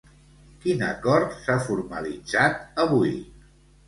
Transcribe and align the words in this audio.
Quin 0.61 0.79
acord 0.85 1.35
s'ha 1.41 1.57
formalitzat 1.65 2.81
avui? 2.85 3.13